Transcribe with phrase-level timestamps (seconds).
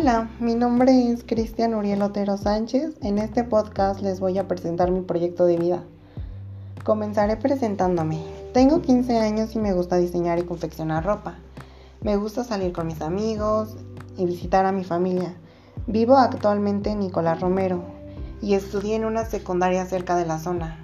[0.00, 2.94] Hola, mi nombre es Cristian Uriel Otero Sánchez.
[3.02, 5.82] En este podcast les voy a presentar mi proyecto de vida.
[6.84, 8.22] Comenzaré presentándome.
[8.54, 11.38] Tengo 15 años y me gusta diseñar y confeccionar ropa.
[12.00, 13.74] Me gusta salir con mis amigos
[14.16, 15.34] y visitar a mi familia.
[15.88, 17.82] Vivo actualmente en Nicolás Romero
[18.40, 20.78] y estudié en una secundaria cerca de la zona.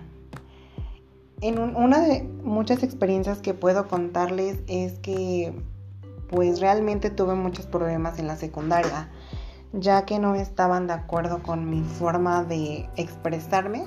[1.40, 5.54] En una de muchas experiencias que puedo contarles es que
[6.34, 9.08] pues realmente tuve muchos problemas en la secundaria,
[9.72, 13.84] ya que no estaban de acuerdo con mi forma de expresarme,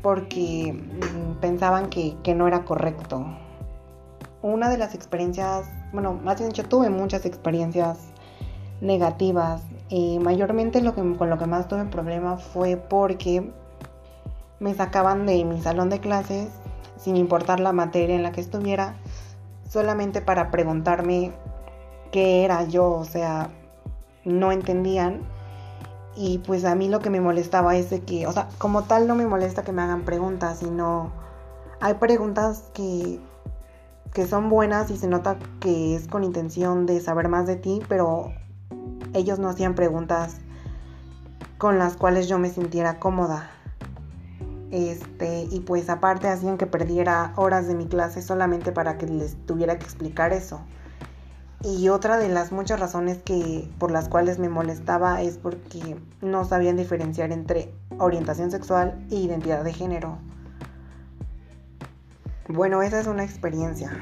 [0.00, 3.26] porque mm, pensaban que, no era correcto.
[4.42, 7.98] Una de las experiencias, bueno, más bien yo tuve muchas experiencias
[8.80, 9.62] negativas.
[9.88, 13.50] y mayormente lo que, con lo que más tuve problema fue porque
[14.60, 16.48] me sacaban de mi salón de clases
[16.96, 18.94] sin importar la materia en la que estuviera
[19.72, 21.32] solamente para preguntarme
[22.10, 23.48] qué era yo, o sea,
[24.24, 25.22] no entendían.
[26.14, 29.08] Y pues a mí lo que me molestaba es de que, o sea, como tal
[29.08, 31.10] no me molesta que me hagan preguntas, sino
[31.80, 33.18] hay preguntas que,
[34.12, 37.80] que son buenas y se nota que es con intención de saber más de ti,
[37.88, 38.30] pero
[39.14, 40.36] ellos no hacían preguntas
[41.56, 43.48] con las cuales yo me sintiera cómoda.
[44.72, 49.36] Este, y pues aparte hacían que perdiera horas de mi clase solamente para que les
[49.46, 50.62] tuviera que explicar eso.
[51.60, 56.46] Y otra de las muchas razones que por las cuales me molestaba es porque no
[56.46, 60.18] sabían diferenciar entre orientación sexual e identidad de género.
[62.48, 63.92] Bueno, esa es una experiencia.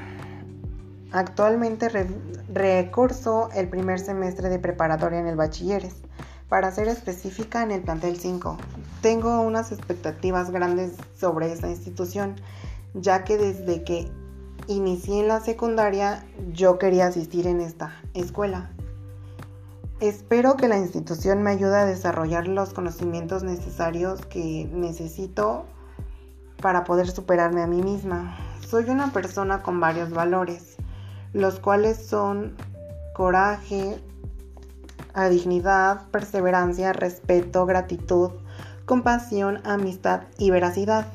[1.11, 1.89] Actualmente
[2.55, 5.97] recurso el primer semestre de preparatoria en el bachilleres
[6.49, 8.57] para ser específica en el plantel 5.
[9.03, 12.37] Tengo unas expectativas grandes sobre esta institución,
[12.95, 14.11] ya que desde que
[14.67, 18.71] inicié en la secundaria yo quería asistir en esta escuela.
[20.01, 25.67] Espero que la institución me ayude a desarrollar los conocimientos necesarios que necesito
[26.63, 28.37] para poder superarme a mí misma.
[28.67, 30.77] Soy una persona con varios valores,
[31.33, 32.57] los cuales son
[33.15, 33.99] coraje,
[35.29, 38.31] dignidad, perseverancia, respeto, gratitud,
[38.91, 41.07] compasión, amistad y veracidad.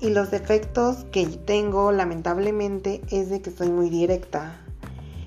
[0.00, 4.56] Y los defectos que tengo lamentablemente es de que soy muy directa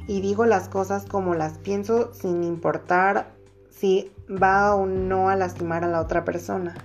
[0.09, 3.31] y digo las cosas como las pienso sin importar
[3.69, 6.75] si va o no a lastimar a la otra persona.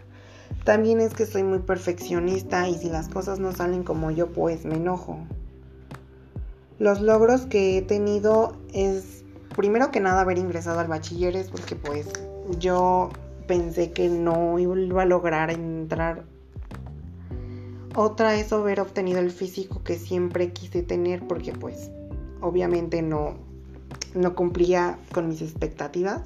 [0.63, 4.65] También es que soy muy perfeccionista y si las cosas no salen como yo pues
[4.65, 5.19] me enojo.
[6.79, 9.25] Los logros que he tenido es
[9.57, 12.07] primero que nada haber ingresado al bachilleres porque pues
[12.61, 13.11] yo
[13.53, 16.25] pensé que no iba a lograr entrar.
[17.95, 21.91] Otra es haber obtenido el físico que siempre quise tener porque pues
[22.41, 23.35] obviamente no,
[24.15, 26.23] no cumplía con mis expectativas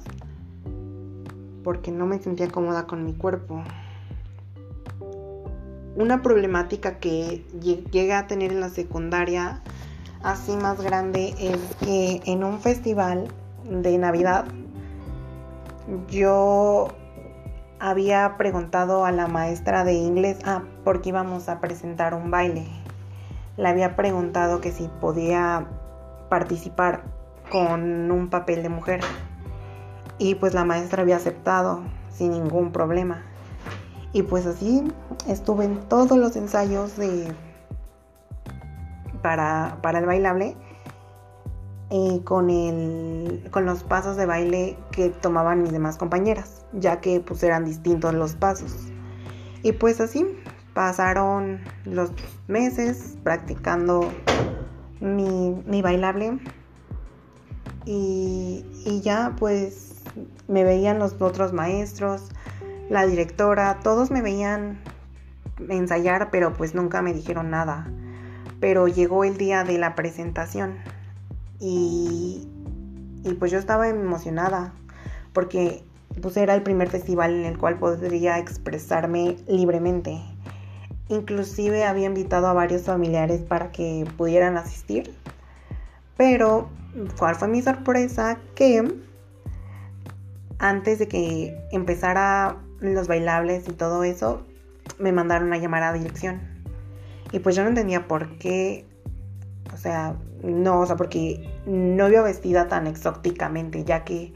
[1.65, 3.61] porque no me sentía cómoda con mi cuerpo.
[5.97, 9.61] Una problemática que llegué a tener en la secundaria
[10.23, 13.27] así más grande es que en un festival
[13.69, 14.45] de Navidad
[16.09, 16.87] yo
[17.79, 22.67] había preguntado a la maestra de inglés, ah, porque íbamos a presentar un baile.
[23.57, 25.67] Le había preguntado que si podía
[26.29, 27.03] participar
[27.51, 29.01] con un papel de mujer.
[30.17, 33.23] Y pues la maestra había aceptado sin ningún problema.
[34.13, 34.83] Y pues así
[35.27, 37.33] estuve en todos los ensayos de
[39.21, 40.55] para, el bailable
[41.89, 47.19] eh, con, el, con los pasos de baile que tomaban mis demás compañeras, ya que
[47.19, 48.73] pues eran distintos los pasos.
[49.63, 50.25] Y pues así
[50.73, 52.11] pasaron los
[52.47, 54.11] meses practicando
[54.99, 56.39] mi, bailable
[57.85, 60.01] y, y, ya pues
[60.47, 62.29] me veían los otros maestros,
[62.89, 64.79] la directora, todos me veían
[65.69, 67.87] ensayar, pero pues nunca me dijeron nada
[68.59, 70.77] pero llegó el día de la presentación
[71.59, 72.47] y,
[73.39, 74.73] pues yo estaba emocionada
[75.33, 75.83] porque
[76.21, 80.19] pues era el primer festival en el cual podría expresarme libremente.
[81.09, 85.13] Inclusive había invitado a varios familiares para que pudieran asistir.
[86.17, 86.69] Pero,
[87.17, 88.39] ¿cuál fue mi sorpresa?
[88.55, 88.83] Que
[90.59, 94.43] antes de que empezara los bailables y todo eso,
[94.99, 96.41] me mandaron a llamar a dirección.
[97.31, 98.85] Y pues yo no entendía por qué,
[99.73, 104.33] o sea, no, o sea, porque no iba vestida tan exóticamente, ya que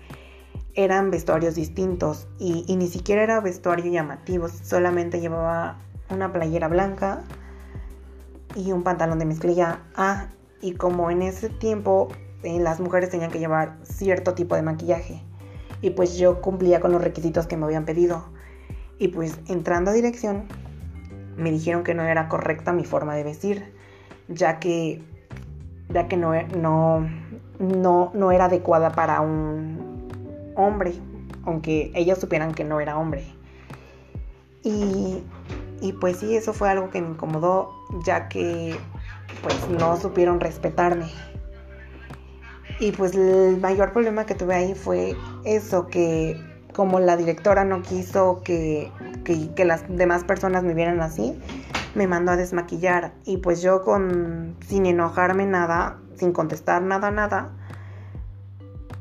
[0.76, 5.80] eran vestuarios distintos y, ni siquiera era vestuario llamativo, solamente llevaba
[6.10, 7.24] una playera blanca
[8.56, 9.80] y un pantalón de mezclilla.
[9.96, 10.28] Ah,
[10.62, 12.10] y como en ese tiempo
[12.44, 15.22] eh, las mujeres tenían que llevar cierto tipo de maquillaje
[15.82, 18.26] y pues yo cumplía con los requisitos que me habían pedido.
[19.00, 20.44] Y pues entrando a dirección
[21.36, 23.74] me dijeron que no era correcta mi forma de vestir,
[24.28, 25.02] ya que
[25.90, 27.10] ya que no, no,
[27.60, 29.81] no, no era adecuada para un
[30.56, 30.94] hombre,
[31.46, 33.24] aunque ellos supieran que no era hombre.
[34.64, 35.24] Y,
[35.82, 37.72] y pues sí, eso fue algo que me incomodó,
[38.06, 38.76] ya que
[39.42, 41.08] pues no supieron respetarme.
[42.80, 45.16] Y pues el mayor problema que tuve ahí fue
[45.46, 46.36] eso, que
[46.74, 48.92] como la directora no quiso que,
[49.24, 51.38] que, las demás personas me vieran así,
[51.96, 53.14] me mandó a desmaquillar.
[53.26, 57.52] Y pues yo con sin enojarme nada, sin contestar nada, nada,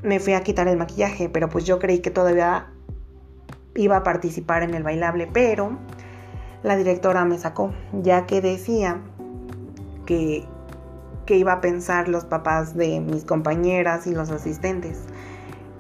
[0.02, 1.28] me fui a quitar el maquillaje.
[1.28, 2.68] Pero pues yo creí que todavía
[3.74, 5.78] iba a participar en el bailable, pero
[6.62, 9.00] la directora me sacó, ya que decía
[10.06, 10.44] que,
[11.26, 15.04] que iba a pensar los papás de mis compañeras y los asistentes,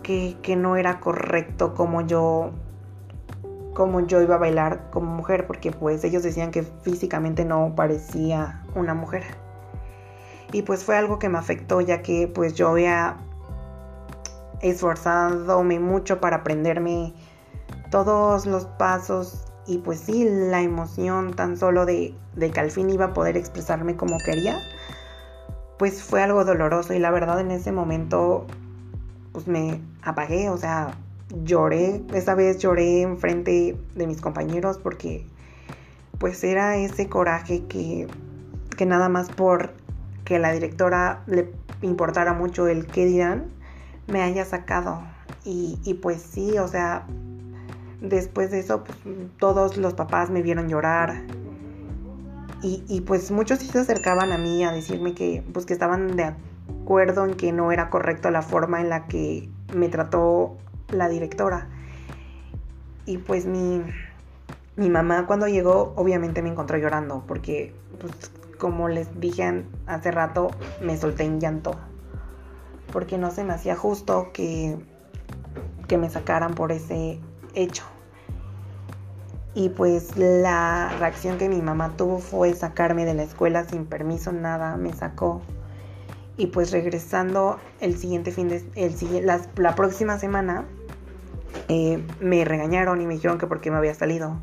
[0.02, 2.52] que, que no era correcto como yo
[3.74, 8.62] como yo iba a bailar como mujer, porque pues ellos decían que físicamente no parecía
[8.74, 9.22] una mujer.
[10.52, 13.16] Y pues fue algo que me afectó, ya que pues yo había
[14.62, 17.14] esforzadome mucho para aprenderme
[17.90, 22.90] todos los pasos y pues sí, la emoción tan solo de, de que al fin
[22.90, 24.58] iba a poder expresarme como quería,
[25.78, 26.92] pues fue algo doloroso.
[26.92, 28.46] Y la verdad en ese momento
[29.32, 30.96] pues me apagué, o sea,
[31.44, 35.24] lloré, esa vez lloré enfrente de mis compañeros porque
[36.18, 38.08] pues era ese coraje que,
[38.76, 39.72] que nada más por
[40.24, 41.52] que la directora le
[41.82, 43.46] importara mucho el qué dirán,
[44.10, 45.02] me haya sacado.
[45.44, 47.06] Y, pues sí, o sea,
[48.00, 48.98] después de eso, pues,
[49.38, 51.22] todos los papás me vieron llorar.
[52.62, 56.34] Y, pues muchos sí se acercaban a mí a decirme que, pues, que estaban de
[56.82, 60.56] acuerdo en que no era correcto la forma en la que me trató
[60.90, 61.68] la directora.
[63.06, 63.82] Y pues mi,
[64.76, 68.12] mi mamá cuando llegó obviamente me encontró llorando porque, pues,
[68.58, 70.50] como les dije hace rato,
[70.82, 71.76] me solté en llanto.
[72.92, 74.76] Porque no se me hacía justo que,
[75.88, 77.20] que me sacaran por ese
[77.54, 77.84] hecho.
[79.54, 84.32] Y pues la reacción que mi mamá tuvo fue sacarme de la escuela sin permiso,
[84.32, 85.42] nada, me sacó.
[86.36, 90.64] Y pues regresando el siguiente fin de el, la, la próxima semana
[91.68, 94.40] eh, me regañaron y me dijeron que por qué me había salido.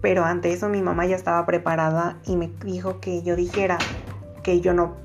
[0.00, 3.78] Pero ante eso mi mamá ya estaba preparada y me dijo que yo dijera
[4.42, 4.96] que yo no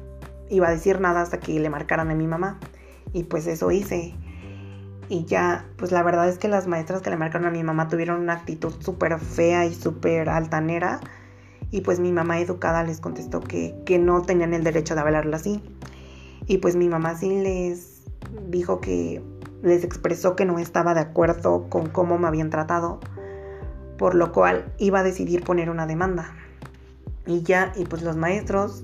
[0.54, 2.60] iba a decir nada hasta que le marcaran a mi mamá.
[3.12, 4.16] Y pues eso hice.
[5.10, 7.88] Y ya, pues la verdad es que las maestras que le marcaron a mi mamá
[7.88, 11.00] tuvieron una actitud súper fea y súper altanera.
[11.72, 15.38] Y pues mi mamá educada les contestó que, que no tenían el derecho de hablarla
[15.38, 15.62] así.
[16.48, 18.04] Y pues mi mamá sí les
[18.50, 19.22] dijo que
[19.64, 23.00] les expresó que no estaba de acuerdo con cómo me habían tratado,
[23.98, 26.36] por lo cual iba a decidir poner una demanda.
[27.26, 28.84] Y ya, y pues los maestros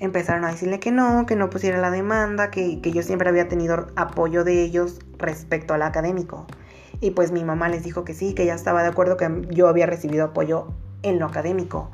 [0.00, 3.86] empezaron a decirle que no, que no pusiera la demanda, que, yo siempre había tenido
[3.96, 6.46] apoyo de ellos respecto al académico.
[7.00, 9.68] Y pues mi mamá les dijo que sí, que ya estaba de acuerdo que yo
[9.68, 10.68] había recibido apoyo
[11.02, 11.90] en lo académico.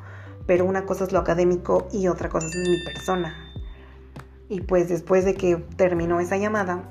[0.47, 3.35] Pero una cosa es lo académico y otra cosa es mi persona.
[4.49, 6.83] Y pues después de que terminó esa llamada,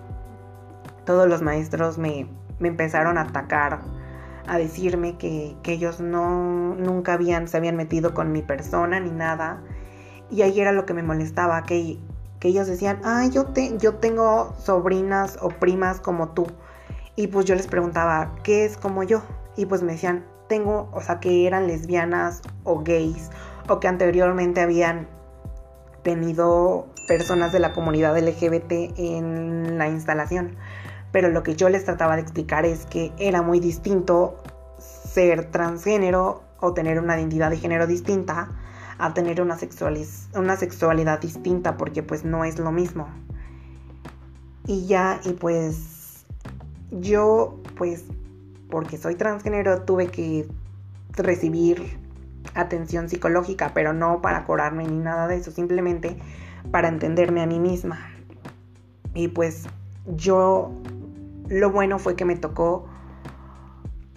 [1.07, 3.81] todos los maestros me, me empezaron a atacar,
[4.47, 9.11] a decirme que, que ellos no, nunca habían, se habían metido con mi persona ni
[9.11, 9.63] nada
[10.31, 11.99] y ahí era lo que me molestaba, que,
[12.41, 16.47] que ellos decían, ay, yo, te, yo tengo sobrinas o primas como tú.
[17.15, 19.23] Y pues yo les preguntaba, ¿qué es como yo?
[19.57, 23.31] Y pues me decían, tengo, o sea, que eran lesbianas o gays,
[23.69, 25.09] o que anteriormente habían
[26.03, 30.57] tenido personas de la comunidad LGBT en la instalación.
[31.13, 34.37] Pero lo que yo les trataba de explicar es que era muy distinto
[34.79, 38.51] ser transgénero o tener una identidad de género distinta
[38.99, 39.57] a tener una,
[40.35, 43.09] una sexualidad distinta porque pues no es lo mismo.
[44.67, 46.25] Y ya, y pues
[46.91, 48.05] yo pues
[48.71, 50.49] porque soy transgénero tuve que
[51.13, 51.99] recibir
[52.55, 56.17] atención psicológica, pero no para curarme ni nada de eso, simplemente
[56.71, 57.99] para entenderme a mí misma.
[59.15, 59.65] Y pues
[60.17, 60.73] yo,
[61.49, 62.87] lo bueno fue que me tocó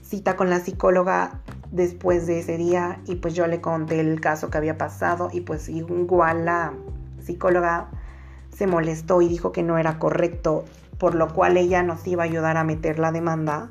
[0.01, 4.49] cita con la psicóloga después de ese día y pues yo le conté el caso
[4.49, 6.73] que había pasado y pues igual la
[7.19, 7.89] psicóloga
[8.55, 10.65] se molestó y dijo que no era correcto,
[10.97, 13.69] por lo cual ella nos iba a ayudar a meter la demanda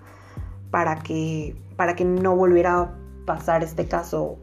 [0.71, 4.38] para que para que no volviera a pasar este caso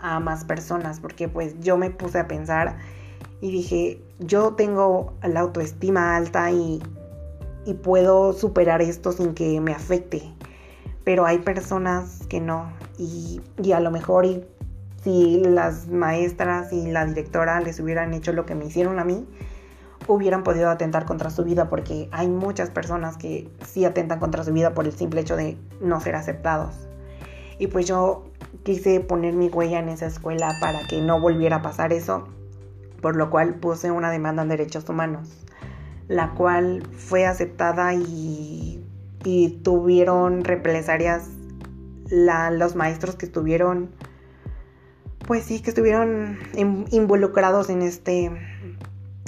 [0.00, 2.76] a más personas, porque pues yo me puse a pensar
[3.40, 6.80] Y dije, yo tengo la autoestima alta y,
[7.66, 10.22] y puedo superar esto sin que me afecte.
[11.04, 12.72] Pero hay personas que no.
[12.98, 14.44] Y, y a lo mejor y,
[15.02, 19.26] si las maestras y la directora les hubieran hecho lo que me hicieron a mí,
[20.06, 24.52] hubieran podido atentar contra su vida porque hay muchas personas que sí atentan contra su
[24.52, 26.88] vida por el simple hecho de no ser aceptados.
[27.58, 28.24] Y pues yo
[28.62, 32.28] quise poner mi huella en esa escuela para que no volviera a pasar eso,
[33.00, 35.28] por lo cual puse una demanda en derechos humanos,
[36.08, 38.81] la cual fue aceptada y,
[39.24, 41.28] y tuvieron represalias
[42.10, 43.90] los maestros que estuvieron,
[45.26, 46.38] pues sí, que estuvieron
[46.90, 48.30] involucrados en este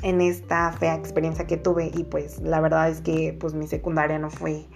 [0.02, 4.18] en esta fea experiencia que tuve y pues la verdad es que pues mi secundaria
[4.18, 4.66] no fue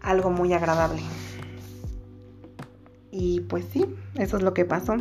[0.00, 1.02] algo muy agradable.
[3.10, 4.96] Y pues sí, eso es lo que pasó.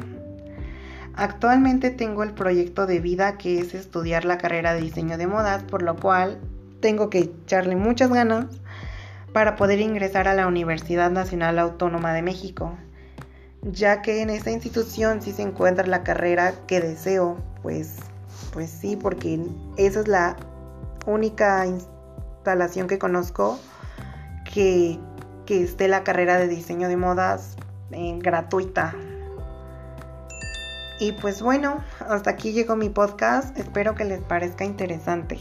[1.13, 5.63] Actualmente tengo el proyecto de vida que es estudiar la carrera de diseño de modas,
[5.63, 6.39] por lo cual
[6.79, 8.45] tengo que echarle muchas ganas
[9.33, 12.77] para poder ingresar a la Universidad Nacional Autónoma de México,
[13.61, 17.97] ya que en esta institución sí se encuentra la carrera que deseo, pues,
[18.53, 19.39] pues sí, porque
[19.77, 20.35] esa es la
[21.05, 23.59] única instalación que conozco
[24.53, 24.99] que,
[25.45, 27.55] que esté la carrera de diseño de modas
[27.91, 28.95] eh, gratuita.
[30.99, 33.57] Y pues bueno, hasta aquí llegó mi podcast.
[33.57, 35.39] Espero que les parezca interesante.